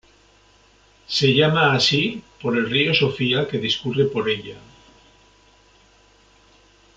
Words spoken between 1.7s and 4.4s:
así por el río Sofia que discurre por